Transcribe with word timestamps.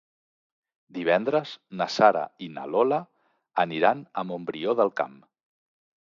Divendres 0.97 1.51
na 1.81 1.87
Sara 1.95 2.23
i 2.45 2.47
na 2.53 2.63
Lola 2.75 2.97
van 3.83 4.01
a 4.23 4.23
Montbrió 4.31 4.75
del 4.81 4.91
Camp. 5.03 5.13